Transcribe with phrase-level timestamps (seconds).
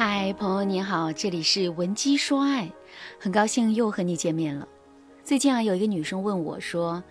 [0.00, 2.70] 嗨，朋友你好，这里是文姬说爱，
[3.18, 4.68] 很高兴又和你见面了。
[5.24, 7.02] 最近啊，有一个女生问我说：“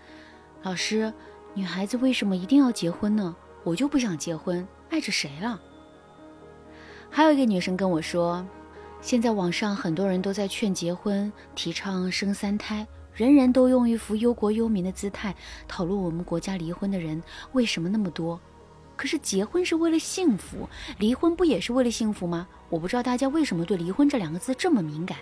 [0.63, 1.13] 老师，
[1.53, 3.35] 女孩子为什么一定要结婚呢？
[3.65, 5.59] 我就不想结婚，爱着谁了？”
[7.11, 8.47] 还有一个女生跟我说
[9.03, 15.35] ：“现在网上很多人都在劝结婚，提倡生三胎，人人都用一副忧国忧民的姿态
[15.67, 18.39] 讨论我们国家离婚的人为什么那么多。”
[18.97, 22.47] 可是结婚是为了幸福，离婚不也是为了幸福吗？
[22.69, 25.17] 我不知道大家为什么对离婚这两个字这么敏感。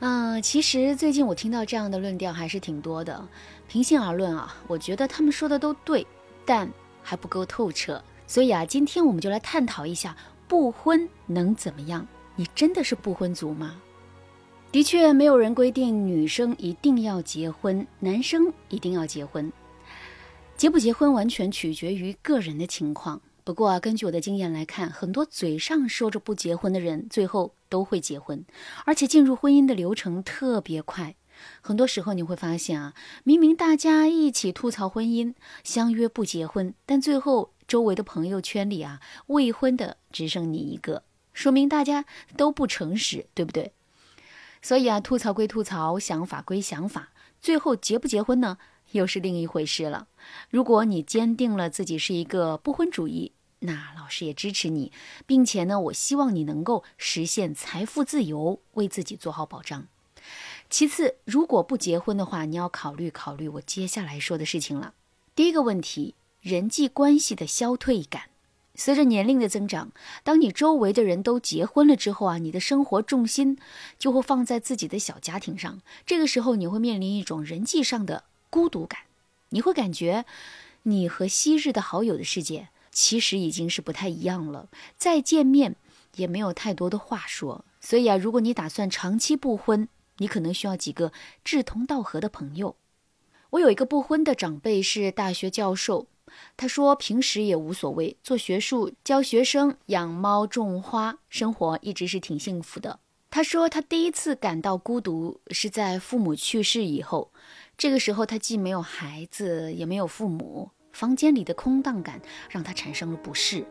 [0.00, 3.26] 嗯，其实最近我听到这样的论调还是挺多的。
[3.68, 6.04] 平心而论啊，我觉得他们说的都对，
[6.44, 6.68] 但
[7.02, 8.02] 还不够透彻。
[8.26, 10.16] 所以啊，今天我们就来探讨一下，
[10.48, 12.04] 不婚能怎么样？
[12.34, 13.80] 你真的是不婚族吗？
[14.72, 19.52] 的确，没有人规定女生一定要结婚，男生一定要结婚。
[20.62, 23.20] 结不结婚完全取决于个人的情况。
[23.42, 28.44] 不过啊，根据我的经验来看，很多嘴上说着不结婚的人，最后都会结婚，
[28.84, 31.16] 而且进入婚姻的流程特别快。
[31.60, 42.04] 很多时候你会发现啊，明明大家一起吐槽婚姻，相约不结婚，但最后周围的朋友圈里啊，未婚的只剩你一个，说明大家
[42.36, 43.72] 都不诚实，对不对？
[44.62, 47.08] 所以啊，吐槽归吐槽，想法归想法，
[47.40, 48.58] 最后结不结婚呢？
[48.92, 50.06] 又是另一回事了。
[50.48, 54.92] 如果你坚定了自己是一个不婚主义，那老师也支持你，
[55.26, 59.86] 并且呢，我希望你能够实现财富自由，为自己做好保障。
[60.70, 64.94] 其次，如果不结婚的话，你要考虑考虑我接下来说的事情了。
[65.34, 68.30] 第一个问题，人际关系的消退感。
[68.74, 69.92] 随着年龄的增长，
[70.24, 73.58] 当你周围的人都结婚了之后啊，你的生活重心
[73.98, 75.82] 就会放在自己的小家庭上。
[76.06, 78.24] 这个时候，你会面临一种人际上的。
[78.52, 79.00] 孤独感，
[79.48, 80.26] 你会感觉
[80.82, 84.68] 你和昔日的好友的世界其实已经是不太一样了。
[84.98, 85.76] 再见面
[86.16, 87.64] 也没有太多的话说。
[87.80, 89.88] 所以啊，如果你打算长期不婚，
[90.18, 92.76] 你可能需要几个志同道合的朋友。
[93.52, 96.06] 我有一个不婚的长辈是大学教授，
[96.58, 103.00] 他说平时也无所谓，做学术、教学生、养猫、种花，生活一直是挺幸福的。
[103.34, 107.32] 他说他第一次感到孤独是在父母去世以后。
[107.78, 113.64] 这个时候，他既没有孩子，也没有父母，房间里的空荡感让他产生了不适。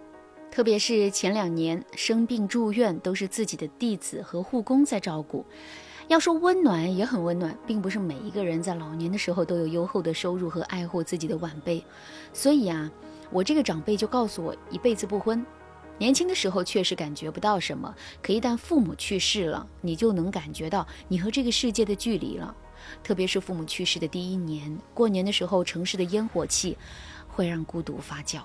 [0.50, 5.46] 特别是前两年生病住院，都是自己的弟子和护工在照顾。
[6.08, 11.86] 要说温暖，也很温暖，并不是每一个人在老年的时候都有优厚的收入和爱护自己的晚辈。
[12.34, 12.92] 所以啊，
[13.30, 15.46] 我这个长辈就告诉我，一辈子不婚。
[15.98, 17.94] 年轻的时候确实感觉不到什么，
[18.24, 22.56] 可一旦父母去世了，你就能感觉到你和这个世界的距离了。
[23.04, 26.76] 特别是父母去世的第一年，过年的时候，城市的烟火气
[27.28, 28.42] 会让孤独发酵。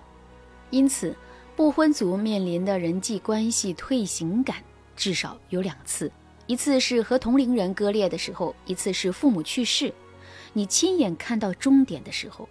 [0.69, 1.17] 因此，
[1.57, 4.57] 不婚族面临的人际关系退行感
[4.95, 6.13] 至少有两次：
[6.47, 9.95] 一次是和同龄人割裂的时候，一次是父母去世，
[10.53, 12.47] 你亲眼看到终点的时候。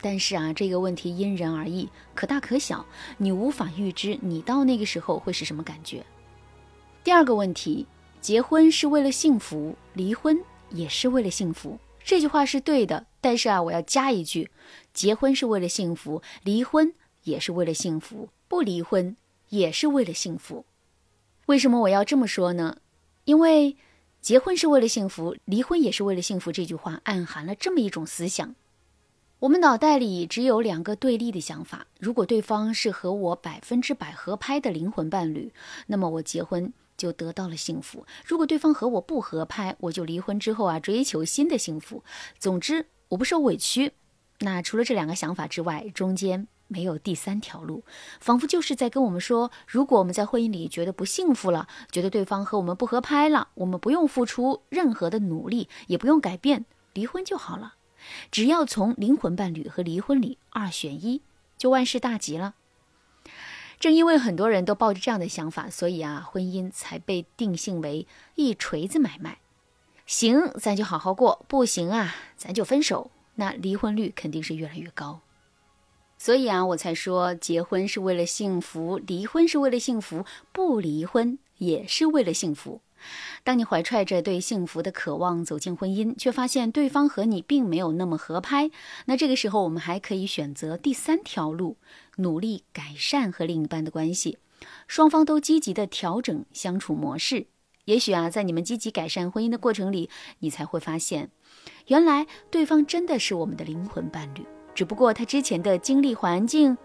[0.00, 2.84] 但是啊，这个问题因人而异，可大可小，
[3.16, 6.04] 你无法预知你到那个时候会是什么感觉。
[7.02, 7.86] 第二个问题：
[8.20, 10.38] 结婚是为了幸福，离婚。
[10.70, 13.06] 也是为了幸福，这句话是对的。
[13.22, 14.50] 但是啊，我要加一句：
[14.92, 16.92] 结婚是为了幸福，离婚
[17.22, 19.16] 也是为了幸福，不离婚
[19.48, 20.66] 也是为了幸福。
[21.46, 22.76] 为什么我要这么说呢？
[23.24, 23.78] 因为
[24.20, 26.52] 结婚是为了幸福，离婚也是为了幸福。
[26.52, 28.54] 这句话暗含了这么一种思想：
[29.40, 31.86] 我们脑袋里只有两个对立的想法。
[32.00, 35.52] 如果对方是和我百分之百合拍的灵魂伴侣，
[35.86, 36.72] 那么我结婚。
[36.98, 38.04] 就得到了幸福。
[38.26, 42.02] 如果对方和我不合拍，我就离婚之后啊，追求新的幸福。
[42.40, 43.92] 总之，我不受委屈。
[44.40, 47.84] 那除了这两个想法之外，中间没有第三条路，
[48.18, 57.74] 仿佛就是在跟我们说：如果我们在婚姻里觉得不幸福了，觉得对方和我们不合拍了，我们不用付出任何的努力，也不用改变，离婚就好了。
[58.30, 61.22] 只要从灵魂伴侣和离婚里二选一，
[61.56, 62.54] 就万事大吉了。
[63.78, 69.38] 正因为很多人都抱着这样的想法，所以啊，婚姻才被定性为一锤子买卖。
[70.04, 73.10] 行，咱就好好过；不行啊，咱就分手。
[73.36, 75.20] 那离婚率肯定是越来越高。
[76.16, 82.80] 所以啊，我才说，结婚是为了幸福，离婚是为了幸福，不离婚也是为了幸福。
[83.44, 88.70] 当你怀揣着对幸福的渴望走进婚姻，却发现对方和你并没有那么合拍，
[89.06, 91.76] 那这个时候我们还可以选择第三条路。
[92.20, 94.38] 努力改善和另一半的关系，
[94.88, 97.46] 双方都积极的调整相处模式。
[97.84, 100.10] 也许啊，在你们积极改善婚姻的过程里，
[100.40, 101.30] 你才会发现，
[101.86, 104.44] 原来对方真的是我们的灵魂伴侣。
[104.74, 106.76] 只不过他之前的经历环境，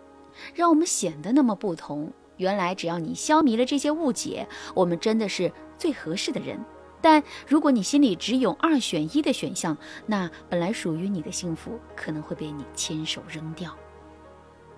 [0.53, 2.13] 让我们显得那么不同。
[2.37, 5.51] 原来只要你消弭了这些误解，我们真的是
[5.83, 6.57] 最合适的人。
[7.01, 13.75] 但如果你心里只有二选一的选项，那本来属于你的幸福可能会被你亲手扔掉。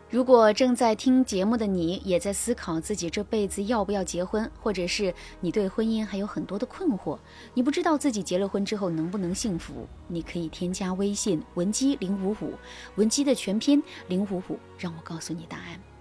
[0.10, 7.20] 如果正在听节目的你也在思考自己这辈子要不要结婚，或者是你对婚姻还有很多的困惑，
[7.54, 12.54] 你不知道自己结了婚之后能不能幸福，你可以添加微信文姬零五五，
[12.96, 15.95] 文姬的全拼零五五，让我告诉你答案。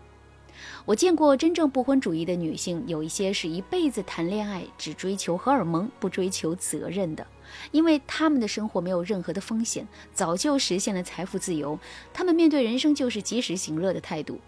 [0.87, 7.27] 我见过真正不婚主义的女性，有一些是一辈子谈恋爱，只追求荷尔蒙，不追求责任的，
[7.71, 11.79] 因为他们的生活没有任何的风险，早就实现了财富自由。
[12.13, 14.39] 他们面对人生就是及时行乐的态度。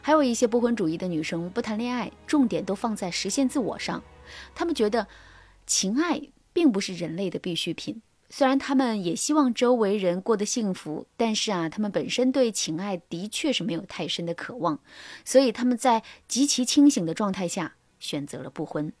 [0.00, 4.04] 还有一些不婚主义的女生，不谈恋爱，重点都放在实现自我上。
[4.54, 5.08] 他们觉得
[5.66, 6.22] 情爱
[6.52, 8.00] 并不是人类的必需品。
[8.30, 14.80] 虽然他们也希望周围人过得幸福，但是啊，他们本身对情爱的确是没有太深的渴望，
[15.24, 18.92] 所以他们在极其清醒的状态下选择了不婚。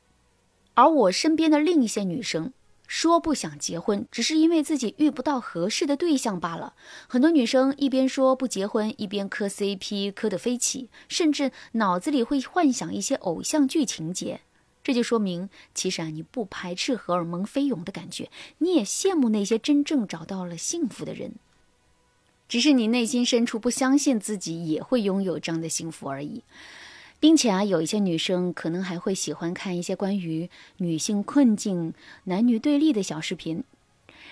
[0.74, 2.52] 而我身边的另一些女生
[2.86, 6.72] 说不想结婚，只是因为自己遇不到合适的对象罢了。
[7.06, 14.40] 很多女生一边说不结婚，一边磕 CP 磕得飞起，甚至脑子里会幻想一些偶像剧情节。
[14.88, 21.32] 这就说明，其实啊，你不排斥荷尔蒙飞涌的感觉，你也羡慕那些真正找到了幸福的人，
[22.48, 26.42] 只是你内心深处不相信自己也会拥有这样的幸福而已。
[27.20, 30.48] 并且啊，有一些女生可能还会喜欢看一些关于
[30.78, 31.92] 女性困境、
[32.24, 33.62] 男女对立的小视频，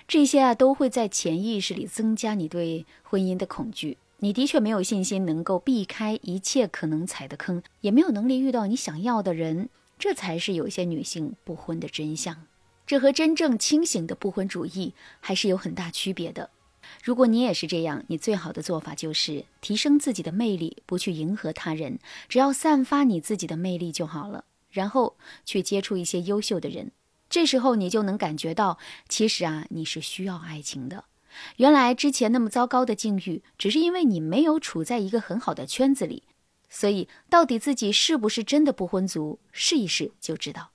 [0.08, 3.98] 这些啊都会在潜意识里增加你对婚姻的恐惧。
[4.20, 9.68] 你的确没有信心能够避开一切可能踩的坑，也没有能力遇到你想要的人。
[9.98, 12.46] 这才是有些女性不婚的真相，
[12.86, 16.50] 这和真正清醒的不婚主义还是有很大区别的。
[17.02, 21.98] 如果你也是这样，你最好的做法就是提升自己的魅力，不去迎合他人，
[22.28, 24.44] 只要散发你自己的魅力就好了。
[24.70, 26.92] 然后去接触一些优秀的人，
[27.30, 28.78] 这时候你就能感觉到，
[29.08, 31.04] 其实啊，你是需要爱情的。
[31.56, 36.22] 原来之前那么糟糕的境遇，只是因为你没有处在一个很好的圈子里。
[36.68, 40.70] 所以，到底自己是不是真的不婚族，试一试就知道。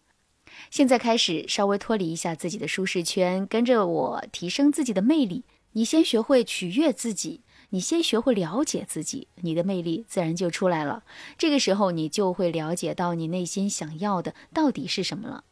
[0.69, 5.43] 现在开始，稍微脱离一下自己的舒适圈，跟着我提升自己的魅力。
[5.73, 11.03] 你先学会取悦自己，你先学会了解自己，你的魅力自然就出来了。
[11.37, 15.45] 这个时候，你就会了解到你内心想要的到底是什么了。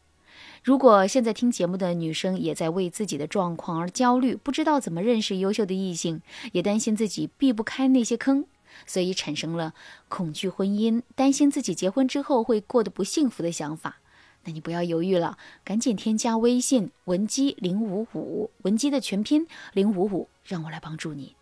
[0.62, 6.22] 如果现在听节目的女生也在为自己的状况而焦虑，不知道怎么认识优秀的异性，
[6.52, 8.46] 也担心自己避不开那些坑。
[8.86, 9.74] 所以产生了
[10.08, 13.98] 恐惧婚姻、担心自己结婚之后会过得不幸福的想法。
[14.46, 21.36] 那你不要犹豫了，赶紧添加微信文姬零五五，文姬的全拼零五五，让我来帮助你，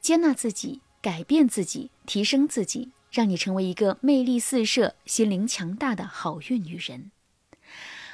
[0.00, 7.10] 接纳自己，改变自己，提升自己，让你成为一个魅力四射、心灵强大的好运女人。